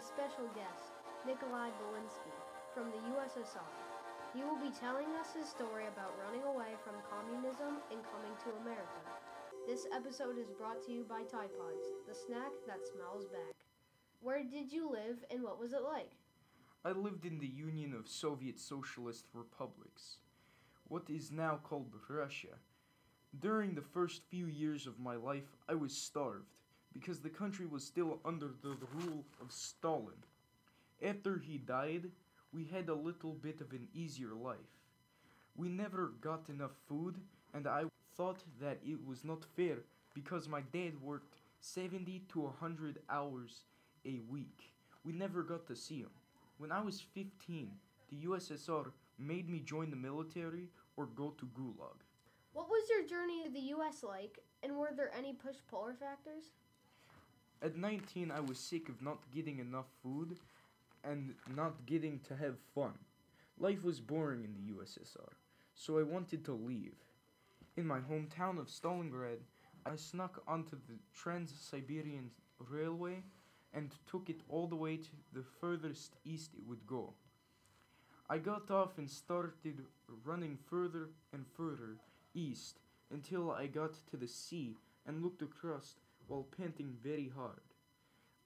[0.00, 0.96] special guest,
[1.26, 2.34] Nikolai Belinsky,
[2.74, 3.70] from the USSR.
[4.34, 8.60] He will be telling us his story about running away from communism and coming to
[8.62, 9.00] America.
[9.68, 13.54] This episode is brought to you by Tide Pods, the snack that smells back.
[14.20, 16.12] Where did you live and what was it like?
[16.84, 20.16] I lived in the Union of Soviet Socialist Republics,
[20.88, 22.58] what is now called Russia.
[23.38, 26.56] During the first few years of my life, I was starved
[26.92, 30.24] because the country was still under the rule of Stalin.
[31.02, 32.10] After he died,
[32.52, 34.58] we had a little bit of an easier life.
[35.56, 37.16] We never got enough food,
[37.54, 37.84] and I
[38.16, 39.78] thought that it was not fair
[40.14, 43.64] because my dad worked 70 to 100 hours
[44.04, 44.72] a week.
[45.04, 46.10] We never got to see him.
[46.58, 47.70] When I was 15,
[48.10, 51.96] the USSR made me join the military or go to Gulag.
[52.52, 56.50] What was your journey to the US like, and were there any push puller factors?
[57.62, 60.38] At 19, I was sick of not getting enough food
[61.04, 62.92] and not getting to have fun.
[63.58, 65.34] Life was boring in the USSR,
[65.74, 66.94] so I wanted to leave.
[67.76, 69.40] In my hometown of Stalingrad,
[69.84, 73.22] I snuck onto the Trans Siberian Railway
[73.74, 77.12] and took it all the way to the furthest east it would go.
[78.30, 79.84] I got off and started
[80.24, 81.98] running further and further
[82.32, 82.80] east
[83.12, 85.96] until I got to the sea and looked across
[86.30, 87.60] while panting very hard.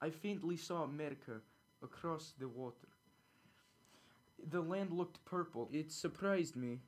[0.01, 1.39] I faintly saw America
[1.83, 2.87] across the water.
[4.49, 5.69] The land looked purple.
[5.71, 6.79] It surprised me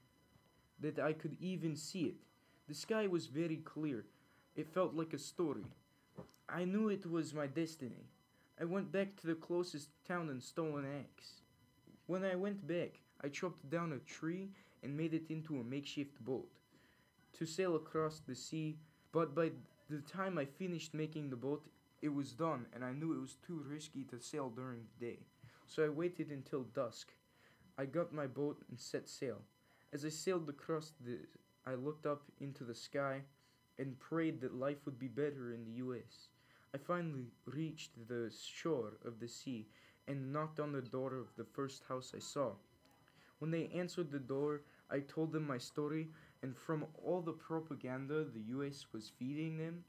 [0.80, 2.16] that I could even see it.
[2.68, 4.06] The sky was very clear.
[4.56, 5.68] It felt like a story.
[6.50, 8.10] I knew it was my destiny.
[8.60, 11.42] I went back to the closest town and stole an axe.
[12.08, 14.50] When I went back, I chopped down a tree
[14.82, 16.50] and made it into a makeshift boat
[17.38, 18.78] to sail across the sea,
[19.12, 19.52] but by
[19.90, 21.66] the time I finished making the boat,
[22.02, 25.20] it was done and I knew it was too risky to sail during the day.
[25.66, 27.12] So I waited until dusk.
[27.78, 29.42] I got my boat and set sail.
[29.94, 31.20] As I sailed across the
[31.66, 33.22] I looked up into the sky
[33.78, 36.30] and prayed that life would be better in the US.
[36.74, 39.68] I finally reached the shore of the sea
[40.08, 42.54] and knocked on the door of the first house I saw.
[43.40, 46.08] When they answered the door, I told them my story,
[46.42, 49.84] and from all the propaganda the US was feeding them,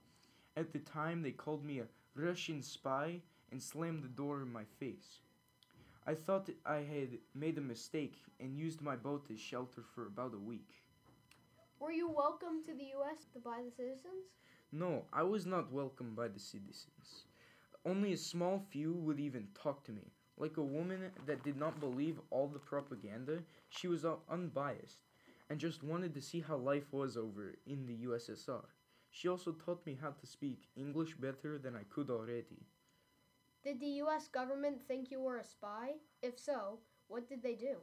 [0.57, 3.21] at the time they called me a Russian spy
[3.51, 5.21] and slammed the door in my face.
[6.07, 10.35] I thought I had made a mistake and used my boat as shelter for about
[10.35, 10.83] a week.
[11.81, 14.25] Were you welcome to the US by the citizens?
[14.73, 17.25] No, I was not welcomed by the citizens.
[17.85, 20.13] Only a small few would even talk to me.
[20.37, 25.08] Like a woman that did not believe all the propaganda, she was unbiased
[25.51, 28.65] and just wanted to see how life was over in the USSR.
[29.11, 32.67] She also taught me how to speak English better than I could already.
[33.65, 35.95] Did the US government think you were a spy?
[36.23, 36.79] If so,
[37.09, 37.77] what did they do?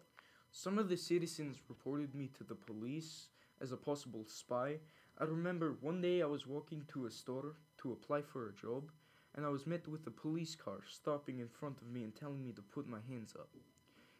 [0.52, 4.80] Some of the citizens reported me to the police as a possible spy.
[5.18, 8.92] I remember one day I was walking to a store to apply for a job,
[9.36, 12.44] and I was met with a police car stopping in front of me and telling
[12.44, 13.50] me to put my hands up.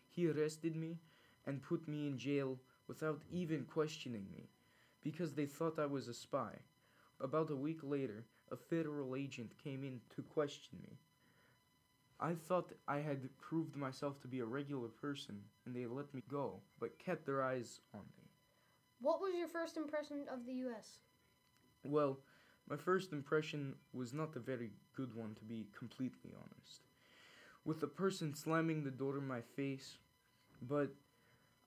[0.10, 0.98] He arrested me
[1.46, 4.50] and put me in jail without even questioning me
[5.04, 6.54] because they thought I was a spy.
[7.22, 10.98] About a week later, a federal agent came in to question me.
[12.20, 16.22] I thought I had proved myself to be a regular person and they let me
[16.30, 18.30] go, but kept their eyes on me.
[19.02, 21.00] What was your first impression of the US?
[21.84, 22.20] Well,
[22.70, 26.82] my first impression was not a very good one, to be completely honest.
[27.64, 29.98] With a person slamming the door in my face,
[30.62, 30.90] but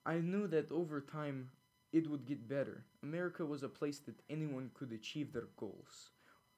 [0.05, 1.51] I knew that over time
[1.91, 2.85] it would get better.
[3.03, 6.11] America was a place that anyone could achieve their goals.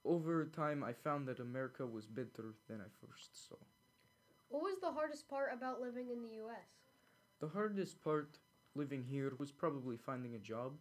[0.03, 3.55] Over time, I found that America was better than I first saw.
[4.49, 6.67] What was the hardest part about living in the US?
[7.39, 8.39] The hardest part
[8.75, 10.73] living here was probably finding a job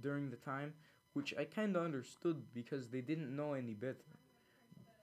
[0.00, 0.74] during the time,
[1.12, 4.04] which I kinda understood because they didn't know any better.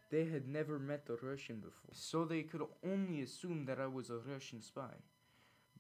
[0.10, 4.10] They had never met a Russian before, so they could only assume that I was
[4.10, 4.96] a Russian spy.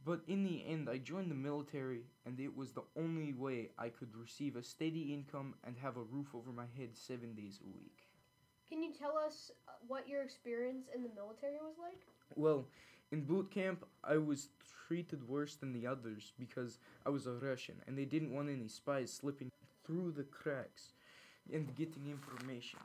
[0.05, 3.87] But in the end, I joined the military, and it was the only way I
[3.87, 7.77] could receive a steady income and have a roof over my head seven days a
[7.77, 8.09] week.
[8.67, 12.01] Can you tell us uh, what your experience in the military was like?
[12.35, 12.65] Well,
[13.11, 14.49] in boot camp, I was
[14.87, 18.67] treated worse than the others because I was a Russian, and they didn't want any
[18.67, 19.51] spies slipping
[19.85, 20.93] through the cracks
[21.51, 22.79] and getting information.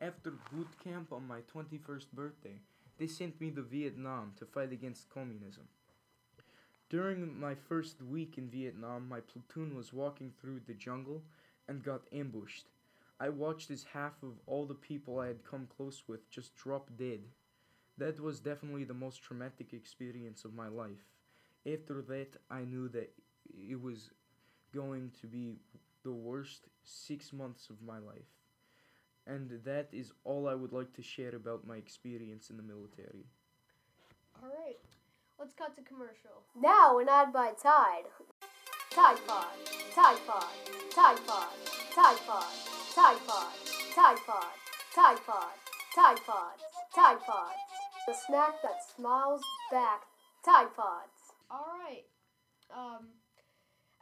[0.00, 2.60] After boot camp on my 21st birthday,
[2.98, 5.64] they sent me to Vietnam to fight against communism.
[6.90, 11.22] During my first week in Vietnam, my platoon was walking through the jungle
[11.68, 12.66] and got ambushed.
[13.20, 16.90] I watched as half of all the people I had come close with just drop
[16.98, 17.20] dead.
[17.96, 21.04] That was definitely the most traumatic experience of my life.
[21.64, 23.12] After that, I knew that
[23.54, 24.10] it was
[24.74, 25.60] going to be
[26.02, 28.32] the worst six months of my life.
[29.28, 33.26] And that is all I would like to share about my experience in the military.
[34.42, 34.78] All right,
[35.40, 36.44] let's cut to commercial.
[36.54, 38.04] Now an ad by Tide.
[38.90, 39.56] Tide Pod,
[39.94, 40.44] Tide Pod,
[40.94, 41.54] Tide Pod,
[41.94, 42.52] Tide Pod,
[42.94, 43.54] Tide Pod,
[43.94, 44.52] Tide Pod,
[44.94, 45.54] Tide Pod,
[45.96, 46.62] Tide Pods,
[46.94, 47.56] Tide Pods.
[48.06, 49.42] The snack that smiles
[49.72, 50.02] back.
[50.44, 51.32] Tide Pods.
[51.50, 52.04] All right.
[52.74, 53.08] Um,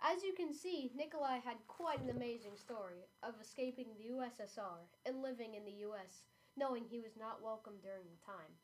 [0.03, 5.23] as you can see, Nikolai had quite an amazing story of escaping the USSR and
[5.23, 6.23] living in the US,
[6.57, 8.59] knowing he was not welcome during the time.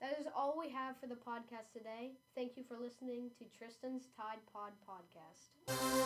[0.00, 2.12] That is all we have for the podcast today.
[2.34, 6.05] Thank you for listening to Tristan's Tide Pod podcast.